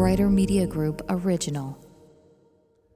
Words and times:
Brighter 0.00 0.30
Media 0.30 0.66
Group 0.66 1.02
original. 1.10 1.76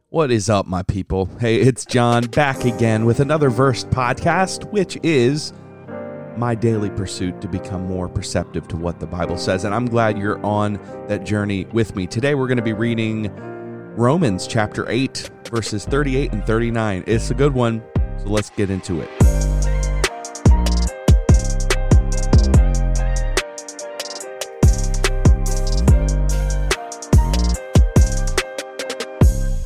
What 0.08 0.30
is 0.30 0.48
up, 0.48 0.64
my 0.64 0.82
people? 0.82 1.26
Hey, 1.38 1.56
it's 1.56 1.84
John 1.84 2.24
back 2.28 2.64
again 2.64 3.04
with 3.04 3.20
another 3.20 3.50
Versed 3.50 3.90
podcast, 3.90 4.72
which 4.72 4.96
is 5.02 5.52
my 6.38 6.54
daily 6.54 6.88
pursuit 6.88 7.42
to 7.42 7.46
become 7.46 7.86
more 7.86 8.08
perceptive 8.08 8.66
to 8.68 8.78
what 8.78 9.00
the 9.00 9.06
Bible 9.06 9.36
says. 9.36 9.64
And 9.64 9.74
I'm 9.74 9.84
glad 9.84 10.16
you're 10.16 10.42
on 10.42 10.80
that 11.08 11.26
journey 11.26 11.66
with 11.74 11.94
me. 11.94 12.06
Today, 12.06 12.34
we're 12.34 12.48
going 12.48 12.56
to 12.56 12.62
be 12.62 12.72
reading 12.72 13.30
Romans 13.96 14.46
chapter 14.46 14.88
8, 14.88 15.30
verses 15.50 15.84
38 15.84 16.32
and 16.32 16.46
39. 16.46 17.04
It's 17.06 17.30
a 17.30 17.34
good 17.34 17.52
one, 17.52 17.84
so 18.16 18.28
let's 18.28 18.48
get 18.48 18.70
into 18.70 19.02
it. 19.02 19.23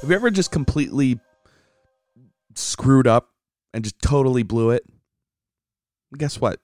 Have 0.00 0.10
you 0.10 0.14
ever 0.14 0.30
just 0.30 0.52
completely 0.52 1.18
screwed 2.54 3.08
up 3.08 3.30
and 3.74 3.82
just 3.82 4.00
totally 4.00 4.44
blew 4.44 4.70
it? 4.70 4.84
Guess 6.16 6.40
what? 6.40 6.60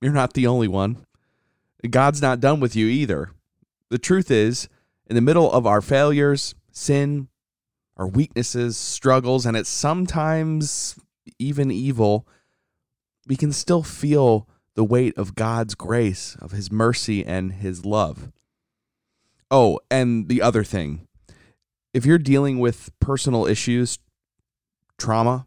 You're 0.00 0.12
not 0.12 0.32
the 0.32 0.46
only 0.46 0.66
one. 0.66 1.04
God's 1.88 2.22
not 2.22 2.40
done 2.40 2.58
with 2.58 2.74
you 2.74 2.86
either. 2.86 3.32
The 3.90 3.98
truth 3.98 4.30
is, 4.30 4.66
in 5.06 5.14
the 5.14 5.20
middle 5.20 5.52
of 5.52 5.66
our 5.66 5.82
failures, 5.82 6.54
sin, 6.72 7.28
our 7.98 8.08
weaknesses, 8.08 8.78
struggles, 8.78 9.44
and 9.44 9.58
it's 9.58 9.68
sometimes 9.68 10.98
even 11.38 11.70
evil, 11.70 12.26
we 13.26 13.36
can 13.36 13.52
still 13.52 13.82
feel 13.82 14.48
the 14.74 14.84
weight 14.84 15.16
of 15.18 15.34
God's 15.34 15.74
grace, 15.74 16.34
of 16.40 16.52
His 16.52 16.72
mercy, 16.72 17.26
and 17.26 17.52
His 17.52 17.84
love. 17.84 18.32
Oh, 19.50 19.80
and 19.90 20.28
the 20.28 20.40
other 20.40 20.64
thing 20.64 21.08
if 21.92 22.06
you're 22.06 22.18
dealing 22.18 22.58
with 22.58 22.90
personal 23.00 23.46
issues, 23.46 23.98
trauma, 24.98 25.46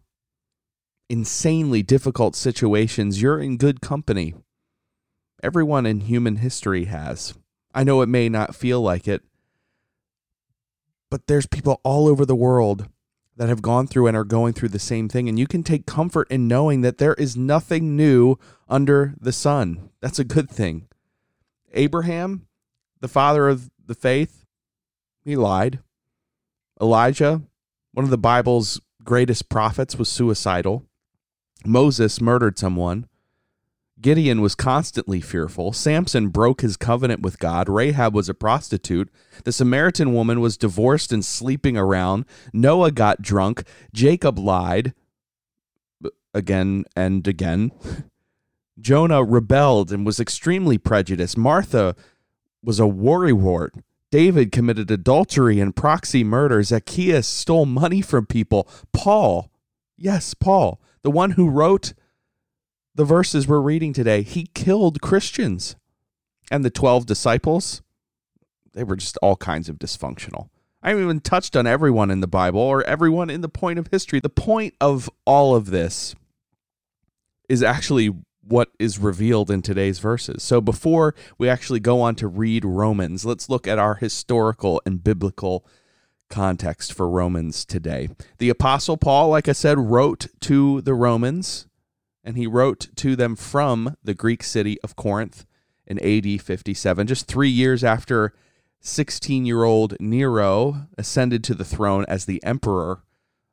insanely 1.09 1.83
difficult 1.83 2.35
situations, 2.35 3.21
you're 3.21 3.39
in 3.39 3.57
good 3.57 3.81
company. 3.81 4.33
Everyone 5.41 5.85
in 5.85 6.01
human 6.01 6.37
history 6.37 6.85
has. 6.85 7.33
I 7.73 7.83
know 7.83 8.01
it 8.01 8.09
may 8.09 8.29
not 8.29 8.55
feel 8.55 8.81
like 8.81 9.07
it, 9.07 9.23
but 11.09 11.27
there's 11.27 11.45
people 11.45 11.81
all 11.83 12.07
over 12.07 12.25
the 12.25 12.35
world 12.35 12.87
that 13.35 13.49
have 13.49 13.61
gone 13.61 13.87
through 13.87 14.07
and 14.07 14.15
are 14.15 14.23
going 14.23 14.53
through 14.53 14.69
the 14.69 14.79
same 14.79 15.09
thing. 15.09 15.27
And 15.27 15.39
you 15.39 15.47
can 15.47 15.63
take 15.63 15.85
comfort 15.85 16.29
in 16.29 16.47
knowing 16.47 16.81
that 16.81 16.97
there 16.97 17.15
is 17.15 17.35
nothing 17.35 17.95
new 17.95 18.37
under 18.69 19.15
the 19.19 19.31
sun. 19.31 19.89
That's 20.01 20.19
a 20.19 20.23
good 20.23 20.49
thing. 20.49 20.87
Abraham, 21.73 22.47
the 22.99 23.07
father 23.07 23.47
of 23.47 23.71
the 23.83 23.95
faith, 23.95 24.45
he 25.23 25.35
lied. 25.35 25.79
Elijah, 26.81 27.41
one 27.93 28.03
of 28.03 28.09
the 28.09 28.17
Bible's 28.17 28.81
greatest 29.03 29.49
prophets, 29.49 29.95
was 29.95 30.09
suicidal. 30.09 30.85
Moses 31.65 32.19
murdered 32.19 32.57
someone. 32.57 33.07
Gideon 34.01 34.41
was 34.41 34.53
constantly 34.53 35.21
fearful. 35.21 35.71
Samson 35.71 36.27
broke 36.27 36.61
his 36.61 36.75
covenant 36.75 37.21
with 37.21 37.39
God. 37.39 37.69
Rahab 37.69 38.13
was 38.13 38.27
a 38.27 38.33
prostitute. 38.33 39.09
The 39.45 39.53
Samaritan 39.53 40.13
woman 40.13 40.41
was 40.41 40.57
divorced 40.57 41.13
and 41.13 41.23
sleeping 41.23 41.77
around. 41.77 42.25
Noah 42.51 42.91
got 42.91 43.21
drunk. 43.21 43.63
Jacob 43.93 44.37
lied 44.37 44.93
again 46.33 46.83
and 46.95 47.25
again. 47.27 47.71
Jonah 48.79 49.23
rebelled 49.23 49.91
and 49.91 50.05
was 50.05 50.19
extremely 50.19 50.77
prejudiced. 50.77 51.37
Martha 51.37 51.95
was 52.61 52.79
a 52.79 52.83
worrywart. 52.83 53.71
David 54.13 54.51
committed 54.51 54.91
adultery 54.91 55.59
and 55.59 55.75
proxy 55.75 56.23
murder. 56.23 56.61
Zacchaeus 56.61 57.27
stole 57.27 57.65
money 57.65 57.99
from 57.99 58.27
people. 58.27 58.69
Paul, 58.91 59.49
yes, 59.97 60.35
Paul, 60.35 60.79
the 61.01 61.09
one 61.09 61.31
who 61.31 61.49
wrote 61.49 61.93
the 62.93 63.05
verses 63.05 63.47
we're 63.47 63.59
reading 63.59 63.91
today, 63.91 64.21
he 64.21 64.45
killed 64.53 65.01
Christians. 65.01 65.75
And 66.51 66.63
the 66.63 66.69
12 66.69 67.07
disciples, 67.07 67.81
they 68.73 68.83
were 68.83 68.97
just 68.97 69.17
all 69.23 69.35
kinds 69.35 69.67
of 69.67 69.79
dysfunctional. 69.79 70.49
I 70.83 70.89
haven't 70.89 71.05
even 71.05 71.19
touched 71.19 71.55
on 71.55 71.65
everyone 71.65 72.11
in 72.11 72.19
the 72.19 72.27
Bible 72.27 72.61
or 72.61 72.83
everyone 72.83 73.31
in 73.31 73.41
the 73.41 73.49
point 73.49 73.79
of 73.79 73.87
history. 73.87 74.19
The 74.19 74.29
point 74.29 74.75
of 74.79 75.09
all 75.25 75.55
of 75.55 75.71
this 75.71 76.13
is 77.49 77.63
actually 77.63 78.13
what 78.45 78.69
is 78.79 78.99
revealed 78.99 79.49
in 79.49 79.61
today's 79.61 79.99
verses. 79.99 80.43
So 80.43 80.61
before 80.61 81.15
we 81.37 81.49
actually 81.49 81.79
go 81.79 82.01
on 82.01 82.15
to 82.15 82.27
read 82.27 82.65
Romans, 82.65 83.25
let's 83.25 83.49
look 83.49 83.67
at 83.67 83.79
our 83.79 83.95
historical 83.95 84.81
and 84.85 85.03
biblical 85.03 85.65
context 86.29 86.93
for 86.93 87.09
Romans 87.09 87.63
today. 87.63 88.09
The 88.39 88.49
Apostle 88.49 88.97
Paul, 88.97 89.29
like 89.29 89.47
I 89.47 89.53
said, 89.53 89.77
wrote 89.77 90.27
to 90.41 90.81
the 90.81 90.93
Romans, 90.93 91.67
and 92.23 92.37
he 92.37 92.47
wrote 92.47 92.87
to 92.97 93.15
them 93.15 93.35
from 93.35 93.95
the 94.03 94.13
Greek 94.13 94.43
city 94.43 94.79
of 94.81 94.95
Corinth 94.95 95.45
in 95.85 95.99
AD 95.99 96.41
57, 96.41 97.07
just 97.07 97.27
three 97.27 97.49
years 97.49 97.83
after 97.83 98.33
16 98.81 99.45
year 99.45 99.63
old 99.63 99.95
Nero 99.99 100.87
ascended 100.97 101.43
to 101.45 101.55
the 101.55 101.65
throne 101.65 102.05
as 102.07 102.25
the 102.25 102.43
emperor 102.43 103.03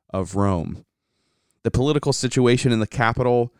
of 0.09 0.35
Rome. 0.35 0.83
The 1.63 1.71
political 1.71 2.11
situation 2.11 2.71
in 2.71 2.79
the 2.79 2.87
capital 2.87 3.53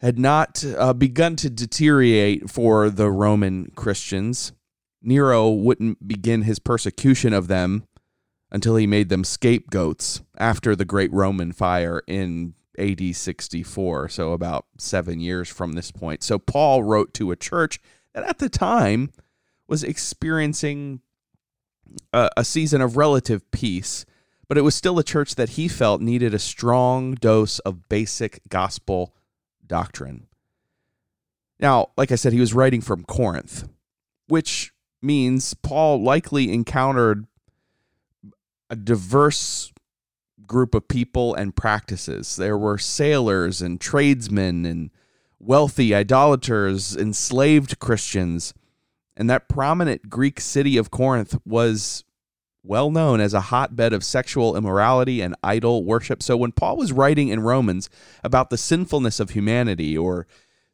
had 0.00 0.18
not 0.18 0.64
uh, 0.64 0.92
begun 0.92 1.36
to 1.36 1.50
deteriorate 1.50 2.48
for 2.48 2.88
the 2.88 3.10
Roman 3.10 3.72
Christians. 3.74 4.52
Nero 5.02 5.50
wouldn't 5.50 6.06
begin 6.06 6.42
his 6.42 6.58
persecution 6.58 7.32
of 7.32 7.48
them 7.48 7.86
until 8.50 8.76
he 8.76 8.86
made 8.86 9.08
them 9.08 9.24
scapegoats 9.24 10.22
after 10.38 10.74
the 10.74 10.84
Great 10.84 11.12
Roman 11.12 11.52
Fire 11.52 12.02
in 12.06 12.54
AD 12.78 13.14
64, 13.14 14.08
so 14.08 14.32
about 14.32 14.66
seven 14.78 15.20
years 15.20 15.48
from 15.48 15.72
this 15.72 15.90
point. 15.90 16.22
So 16.22 16.38
Paul 16.38 16.84
wrote 16.84 17.12
to 17.14 17.32
a 17.32 17.36
church 17.36 17.80
that 18.14 18.24
at 18.24 18.38
the 18.38 18.48
time 18.48 19.10
was 19.66 19.82
experiencing 19.82 21.00
a, 22.12 22.30
a 22.36 22.44
season 22.44 22.80
of 22.80 22.96
relative 22.96 23.50
peace, 23.50 24.06
but 24.48 24.56
it 24.56 24.62
was 24.62 24.74
still 24.74 24.98
a 24.98 25.04
church 25.04 25.34
that 25.34 25.50
he 25.50 25.68
felt 25.68 26.00
needed 26.00 26.32
a 26.32 26.38
strong 26.38 27.14
dose 27.14 27.58
of 27.60 27.88
basic 27.88 28.40
gospel 28.48 29.12
doctrine. 29.68 30.26
Now, 31.60 31.90
like 31.96 32.12
I 32.12 32.16
said, 32.16 32.32
he 32.32 32.40
was 32.40 32.54
writing 32.54 32.80
from 32.80 33.04
Corinth, 33.04 33.68
which 34.26 34.72
means 35.02 35.54
Paul 35.54 36.02
likely 36.02 36.52
encountered 36.52 37.26
a 38.70 38.76
diverse 38.76 39.72
group 40.46 40.74
of 40.74 40.88
people 40.88 41.34
and 41.34 41.54
practices. 41.54 42.36
There 42.36 42.58
were 42.58 42.78
sailors 42.78 43.62
and 43.62 43.80
tradesmen 43.80 44.64
and 44.66 44.90
wealthy 45.38 45.94
idolaters, 45.94 46.96
enslaved 46.96 47.78
Christians. 47.78 48.54
And 49.16 49.28
that 49.28 49.48
prominent 49.48 50.08
Greek 50.08 50.40
city 50.40 50.76
of 50.76 50.90
Corinth 50.90 51.38
was 51.44 52.04
well 52.62 52.90
known 52.90 53.20
as 53.20 53.34
a 53.34 53.40
hotbed 53.40 53.92
of 53.92 54.04
sexual 54.04 54.56
immorality 54.56 55.20
and 55.20 55.34
idol 55.42 55.84
worship. 55.84 56.22
So 56.22 56.36
when 56.36 56.52
Paul 56.52 56.76
was 56.76 56.92
writing 56.92 57.28
in 57.28 57.40
Romans 57.40 57.88
about 58.24 58.50
the 58.50 58.58
sinfulness 58.58 59.20
of 59.20 59.30
humanity 59.30 59.96
or 59.96 60.26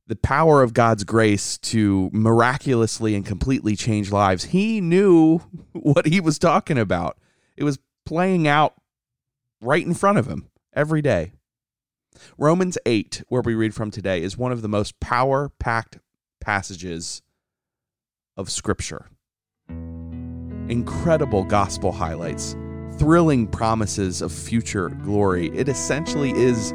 the 0.07 0.17
power 0.17 0.63
of 0.63 0.75
God's 0.75 1.05
grace 1.05 1.57
to 1.59 2.11
miraculously 2.13 3.15
and 3.15 3.25
completely 3.25 3.77
change 3.77 4.11
lives, 4.11 4.45
he 4.45 4.81
knew 4.81 5.39
what 5.73 6.07
he 6.07 6.21
was 6.21 6.39
talking 6.39 6.79
about. 6.79 7.19
It 7.57 7.65
was 7.65 7.79
playing 8.05 8.49
out 8.49 8.75
right 9.61 9.85
in 9.85 9.95
front 9.95 10.19
of 10.19 10.27
him 10.27 10.49
every 10.73 11.03
day. 11.03 11.33
Romans 12.39 12.79
8, 12.87 13.25
where 13.29 13.43
we 13.43 13.55
read 13.55 13.75
from 13.75 13.91
today, 13.91 14.23
is 14.23 14.37
one 14.37 14.53
of 14.53 14.63
the 14.63 14.69
most 14.69 15.01
power 15.01 15.51
packed 15.59 15.99
passages 16.41 17.23
of 18.37 18.51
Scripture 18.51 19.09
incredible 20.69 21.45
gospel 21.45 21.93
highlights, 21.93 22.57
thrilling 22.99 23.47
promises 23.47 24.23
of 24.23 24.33
future 24.33 24.89
glory. 24.89 25.49
It 25.57 25.69
essentially 25.69 26.33
is 26.33 26.73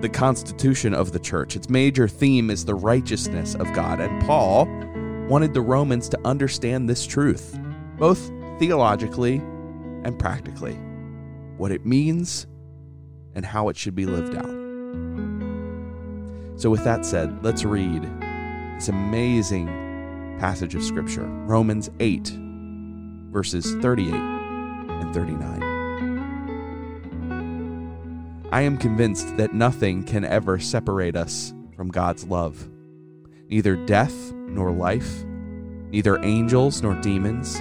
the 0.00 0.08
constitution 0.08 0.94
of 0.94 1.12
the 1.12 1.18
church. 1.18 1.56
Its 1.56 1.68
major 1.68 2.08
theme 2.08 2.50
is 2.50 2.64
the 2.64 2.74
righteousness 2.74 3.54
of 3.54 3.72
God. 3.74 4.00
And 4.00 4.22
Paul 4.22 4.66
wanted 5.28 5.52
the 5.52 5.60
Romans 5.60 6.08
to 6.10 6.20
understand 6.24 6.88
this 6.88 7.06
truth, 7.06 7.58
both 7.98 8.30
theologically 8.58 9.36
and 10.04 10.18
practically, 10.18 10.74
what 11.56 11.70
it 11.70 11.84
means 11.84 12.46
and 13.34 13.44
how 13.44 13.68
it 13.68 13.76
should 13.76 13.94
be 13.94 14.06
lived 14.06 14.34
out. 14.34 14.60
So, 16.58 16.70
with 16.70 16.84
that 16.84 17.06
said, 17.06 17.42
let's 17.42 17.64
read 17.64 18.02
this 18.74 18.88
amazing 18.88 19.66
passage 20.38 20.74
of 20.74 20.82
Scripture, 20.82 21.24
Romans 21.24 21.90
8 22.00 22.49
verses 23.30 23.74
38 23.76 24.12
and 24.12 25.14
39. 25.14 25.62
I 28.52 28.62
am 28.62 28.76
convinced 28.76 29.36
that 29.36 29.54
nothing 29.54 30.02
can 30.04 30.24
ever 30.24 30.58
separate 30.58 31.16
us 31.16 31.54
from 31.76 31.88
God's 31.88 32.24
love. 32.24 32.68
Neither 33.48 33.76
death 33.76 34.32
nor 34.32 34.72
life, 34.72 35.24
neither 35.90 36.22
angels 36.24 36.82
nor 36.82 36.94
demons, 36.96 37.60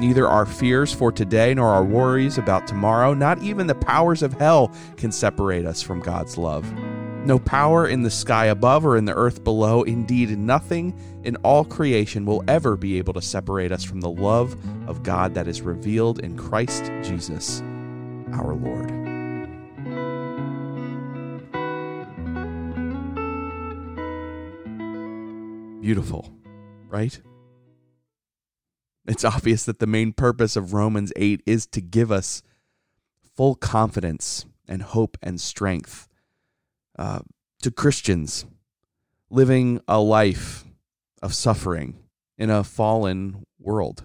Neither 0.00 0.26
our 0.26 0.44
fears 0.44 0.92
for 0.92 1.12
today 1.12 1.54
nor 1.54 1.68
our 1.68 1.84
worries 1.84 2.36
about 2.36 2.66
tomorrow, 2.66 3.14
not 3.14 3.40
even 3.42 3.68
the 3.68 3.76
powers 3.76 4.22
of 4.22 4.32
hell, 4.32 4.72
can 4.96 5.12
separate 5.12 5.64
us 5.66 5.82
from 5.82 6.00
God's 6.00 6.36
love. 6.36 6.64
No 7.24 7.38
power 7.38 7.88
in 7.88 8.02
the 8.02 8.10
sky 8.10 8.46
above 8.46 8.84
or 8.84 8.98
in 8.98 9.06
the 9.06 9.14
earth 9.14 9.44
below, 9.44 9.82
indeed, 9.82 10.36
nothing 10.36 10.94
in 11.24 11.36
all 11.36 11.64
creation 11.64 12.26
will 12.26 12.44
ever 12.46 12.76
be 12.76 12.98
able 12.98 13.14
to 13.14 13.22
separate 13.22 13.72
us 13.72 13.82
from 13.82 14.02
the 14.02 14.10
love 14.10 14.54
of 14.86 15.02
God 15.02 15.32
that 15.32 15.48
is 15.48 15.62
revealed 15.62 16.18
in 16.18 16.36
Christ 16.36 16.84
Jesus, 17.02 17.62
our 18.34 18.54
Lord. 18.54 18.88
Beautiful, 25.80 26.30
right? 26.90 27.18
It's 29.06 29.24
obvious 29.24 29.64
that 29.64 29.78
the 29.78 29.86
main 29.86 30.12
purpose 30.12 30.56
of 30.56 30.74
Romans 30.74 31.10
8 31.16 31.40
is 31.46 31.66
to 31.68 31.80
give 31.80 32.12
us 32.12 32.42
full 33.34 33.54
confidence 33.54 34.44
and 34.68 34.82
hope 34.82 35.16
and 35.22 35.40
strength 35.40 36.06
uh, 36.98 37.20
to 37.62 37.70
Christians 37.70 38.44
living 39.30 39.80
a 39.88 40.00
life 40.00 40.64
of 41.22 41.34
suffering 41.34 41.98
in 42.38 42.50
a 42.50 42.64
fallen 42.64 43.44
world. 43.58 44.04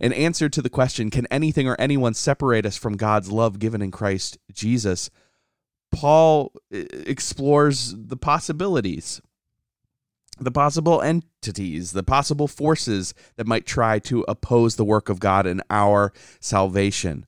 In 0.00 0.12
answer 0.12 0.48
to 0.48 0.62
the 0.62 0.70
question, 0.70 1.10
can 1.10 1.26
anything 1.30 1.68
or 1.68 1.76
anyone 1.78 2.14
separate 2.14 2.66
us 2.66 2.76
from 2.76 2.96
God's 2.96 3.30
love 3.30 3.58
given 3.58 3.82
in 3.82 3.90
Christ 3.90 4.38
Jesus? 4.52 5.10
Paul 5.92 6.52
uh, 6.74 6.78
explores 7.06 7.94
the 7.96 8.16
possibilities 8.16 9.20
the 10.38 10.50
possible 10.50 11.00
entities, 11.00 11.92
the 11.92 12.02
possible 12.02 12.46
forces 12.46 13.14
that 13.36 13.46
might 13.46 13.66
try 13.66 13.98
to 14.00 14.24
oppose 14.28 14.76
the 14.76 14.84
work 14.84 15.08
of 15.08 15.18
God 15.18 15.46
in 15.46 15.62
our 15.70 16.12
salvation, 16.40 17.24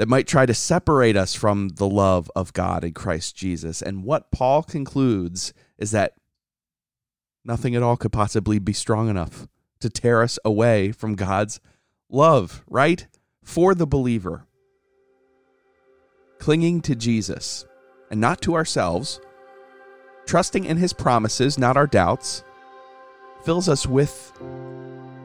that 0.00 0.08
might 0.08 0.26
try 0.26 0.46
to 0.46 0.54
separate 0.54 1.14
us 1.14 1.34
from 1.34 1.68
the 1.76 1.86
love 1.86 2.30
of 2.34 2.54
God 2.54 2.84
in 2.84 2.94
Christ 2.94 3.36
Jesus. 3.36 3.82
And 3.82 4.02
what 4.02 4.30
Paul 4.30 4.62
concludes 4.62 5.52
is 5.76 5.90
that 5.90 6.14
nothing 7.44 7.76
at 7.76 7.82
all 7.82 7.98
could 7.98 8.10
possibly 8.10 8.58
be 8.58 8.72
strong 8.72 9.10
enough 9.10 9.46
to 9.80 9.90
tear 9.90 10.22
us 10.22 10.38
away 10.42 10.90
from 10.90 11.16
God's 11.16 11.60
love, 12.08 12.64
right? 12.66 13.06
For 13.44 13.74
the 13.74 13.86
believer. 13.86 14.46
Clinging 16.38 16.80
to 16.80 16.96
Jesus 16.96 17.66
and 18.10 18.22
not 18.22 18.40
to 18.40 18.54
ourselves 18.54 19.20
trusting 20.24 20.64
in 20.64 20.78
his 20.78 20.94
promises, 20.94 21.58
not 21.58 21.76
our 21.76 21.86
doubts, 21.86 22.42
fills 23.44 23.68
us 23.68 23.86
with 23.86 24.32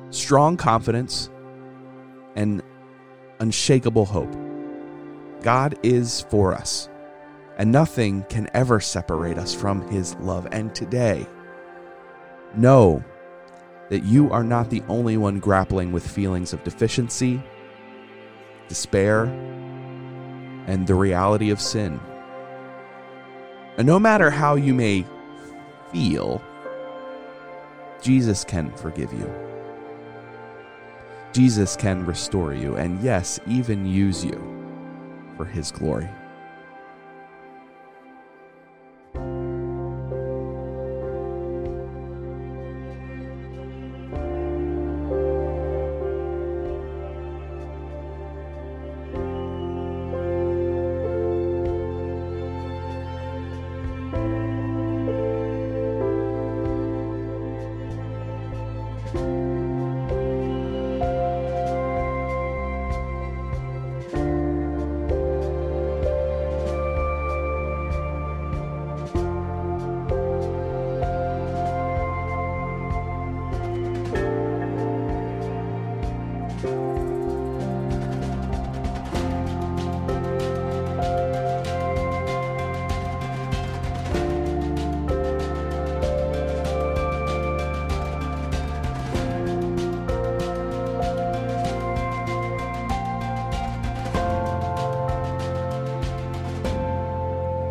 strong 0.10 0.58
confidence 0.58 1.30
and 2.36 2.62
unshakable 3.40 4.04
hope. 4.04 4.36
God 5.46 5.78
is 5.84 6.22
for 6.22 6.56
us, 6.56 6.90
and 7.60 7.72
nothing 7.72 8.24
can 8.30 8.50
ever 8.56 8.80
separate 8.80 9.38
us 9.38 9.54
from 9.54 9.88
his 9.90 10.16
love. 10.16 10.48
And 10.52 10.74
today, 10.74 11.28
know 12.56 13.04
that 13.90 14.04
you 14.04 14.32
are 14.32 14.44
not 14.44 14.72
the 14.72 14.82
only 14.90 15.18
one 15.18 15.40
grappling 15.40 15.92
with 15.92 16.06
feelings 16.06 16.52
of 16.52 16.64
deficiency, 16.64 17.44
despair, 18.68 19.26
and 20.66 20.88
the 20.88 20.96
reality 20.96 21.52
of 21.52 21.62
sin. 21.62 22.00
And 23.78 23.86
no 23.86 24.00
matter 24.00 24.32
how 24.32 24.56
you 24.56 24.74
may 24.74 25.06
feel, 25.92 26.42
Jesus 28.02 28.44
can 28.44 28.76
forgive 28.76 29.14
you. 29.14 29.32
Jesus 31.34 31.76
can 31.76 32.04
restore 32.04 32.56
you, 32.56 32.78
and 32.78 33.00
yes, 33.04 33.40
even 33.46 33.86
use 33.86 34.26
you 34.26 34.55
for 35.38 35.46
his 35.46 35.72
glory. 35.72 36.10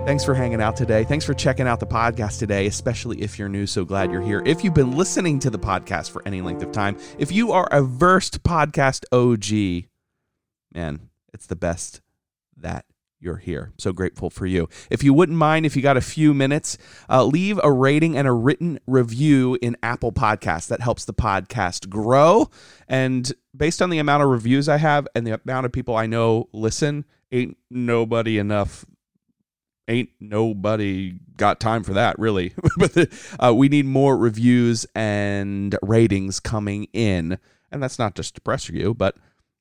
Thanks 0.05 0.23
for 0.23 0.35
hanging 0.35 0.61
out 0.61 0.77
today. 0.77 1.03
Thanks 1.05 1.25
for 1.25 1.33
checking 1.33 1.67
out 1.67 1.81
the 1.81 1.87
podcast 1.87 2.39
today, 2.39 2.67
especially 2.67 3.23
if 3.23 3.39
you're 3.39 3.49
new. 3.49 3.67
So 3.67 3.87
glad 3.87 4.13
you're 4.13 4.21
here. 4.21 4.43
If 4.45 4.63
you've 4.63 4.75
been 4.75 4.95
listening 4.95 5.39
to 5.39 5.49
the 5.49 5.59
podcast 5.59 6.11
for 6.11 6.23
any 6.27 6.43
length 6.43 6.63
of 6.63 6.73
time, 6.73 6.99
if 7.19 7.33
you 7.33 7.53
are 7.53 7.67
a 7.71 7.83
versed 7.83 8.43
podcast 8.43 9.05
OG, 9.13 9.89
man, 10.75 11.09
it's 11.33 11.47
the 11.47 11.57
best 11.57 12.03
that 12.59 12.85
you're 13.19 13.39
here. 13.39 13.73
So 13.79 13.93
grateful 13.95 14.29
for 14.29 14.45
you. 14.45 14.69
If 14.91 15.03
you 15.03 15.15
wouldn't 15.15 15.39
mind, 15.39 15.65
if 15.65 15.75
you 15.75 15.81
got 15.81 15.97
a 15.97 16.03
few 16.03 16.35
minutes, 16.35 16.77
uh, 17.09 17.25
leave 17.25 17.59
a 17.65 17.73
rating 17.73 18.15
and 18.15 18.29
a 18.29 18.33
written 18.33 18.81
review 18.87 19.57
in 19.63 19.75
Apple 19.83 20.13
Podcasts. 20.13 20.69
That 20.69 20.83
helps 20.83 21.07
the 21.07 21.15
podcast 21.15 21.89
grow. 21.89 22.51
And 22.87 23.33
based 23.57 23.81
on 23.81 23.89
the 23.89 23.99
amount 23.99 24.23
of 24.23 24.29
reviews 24.29 24.69
I 24.69 24.77
have 24.77 25.09
and 25.15 25.27
the 25.27 25.41
amount 25.43 25.65
of 25.65 25.73
people 25.73 25.97
I 25.97 26.05
know 26.05 26.51
listen, 26.53 27.07
ain't 27.33 27.57
nobody 27.71 28.39
enough 28.39 28.85
ain't 29.89 30.11
nobody 30.21 31.15
got 31.37 31.61
time 31.61 31.83
for 31.83 31.95
that 31.95 32.19
really. 32.19 32.53
But 32.77 33.09
uh, 33.39 33.55
we 33.55 33.69
need 33.69 33.87
more 33.87 34.17
reviews 34.17 34.87
and 34.95 35.77
ratings 35.83 36.41
coming 36.41 36.89
in. 36.93 37.39
And 37.71 37.83
that's 37.83 37.99
not 37.99 38.15
just 38.15 38.35
to 38.37 38.41
pressure 38.41 38.75
you 38.75 38.95
but 38.95 39.17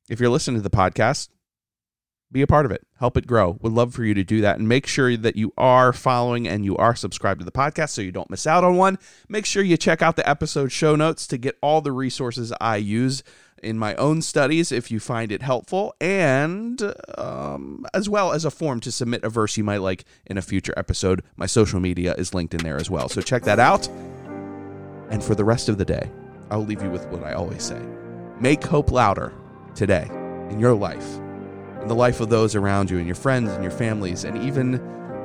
if 0.09 0.19
you're 0.19 0.29
listening 0.29 0.61
to 0.61 0.67
the 0.67 0.75
podcast 0.75 1.29
be 2.33 2.41
a 2.41 2.47
part 2.47 2.65
of 2.65 2.71
it. 2.71 2.85
Help 2.97 3.15
it 3.15 3.27
grow. 3.27 3.57
Would 3.61 3.73
love 3.73 3.93
for 3.93 4.03
you 4.03 4.13
to 4.15 4.23
do 4.23 4.41
that. 4.41 4.57
And 4.57 4.67
make 4.67 4.87
sure 4.87 5.15
that 5.15 5.35
you 5.35 5.53
are 5.55 5.93
following 5.93 6.47
and 6.47 6.65
you 6.65 6.75
are 6.77 6.95
subscribed 6.95 7.39
to 7.39 7.45
the 7.45 7.51
podcast 7.51 7.91
so 7.91 8.01
you 8.01 8.11
don't 8.11 8.29
miss 8.29 8.47
out 8.47 8.63
on 8.63 8.75
one. 8.75 8.97
Make 9.29 9.45
sure 9.45 9.63
you 9.63 9.77
check 9.77 10.01
out 10.01 10.15
the 10.15 10.27
episode 10.27 10.71
show 10.71 10.95
notes 10.95 11.27
to 11.27 11.37
get 11.37 11.57
all 11.61 11.79
the 11.81 11.91
resources 11.91 12.51
i 12.59 12.75
use 12.75 13.23
in 13.63 13.77
my 13.77 13.95
own 13.95 14.21
studies 14.21 14.71
if 14.71 14.91
you 14.91 14.99
find 14.99 15.31
it 15.31 15.41
helpful, 15.41 15.95
and 15.99 16.93
um, 17.17 17.85
as 17.93 18.09
well 18.09 18.33
as 18.33 18.45
a 18.45 18.51
form 18.51 18.79
to 18.81 18.91
submit 18.91 19.23
a 19.23 19.29
verse 19.29 19.57
you 19.57 19.63
might 19.63 19.77
like 19.77 20.05
in 20.25 20.37
a 20.37 20.41
future 20.41 20.73
episode. 20.77 21.23
My 21.35 21.45
social 21.45 21.79
media 21.79 22.13
is 22.15 22.33
linked 22.33 22.53
in 22.53 22.61
there 22.63 22.77
as 22.77 22.89
well. 22.89 23.09
So 23.09 23.21
check 23.21 23.43
that 23.43 23.59
out. 23.59 23.87
And 25.09 25.23
for 25.23 25.35
the 25.35 25.45
rest 25.45 25.69
of 25.69 25.77
the 25.77 25.85
day, 25.85 26.09
I'll 26.49 26.65
leave 26.65 26.81
you 26.81 26.89
with 26.89 27.05
what 27.07 27.23
I 27.23 27.33
always 27.33 27.63
say 27.63 27.81
make 28.39 28.63
hope 28.63 28.91
louder 28.91 29.31
today 29.75 30.07
in 30.49 30.59
your 30.59 30.73
life, 30.73 31.17
in 31.81 31.87
the 31.87 31.95
life 31.95 32.19
of 32.19 32.29
those 32.29 32.55
around 32.55 32.89
you, 32.89 32.97
and 32.97 33.05
your 33.05 33.15
friends 33.15 33.51
and 33.51 33.63
your 33.63 33.71
families, 33.71 34.23
and 34.23 34.37
even 34.37 34.81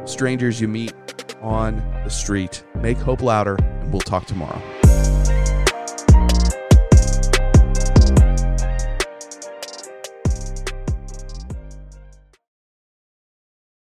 strangers 0.06 0.60
you 0.60 0.68
meet 0.68 0.94
on 1.42 1.76
the 2.04 2.10
street. 2.10 2.62
Make 2.76 2.98
hope 2.98 3.22
louder, 3.22 3.56
and 3.56 3.92
we'll 3.92 4.00
talk 4.00 4.26
tomorrow. 4.26 4.77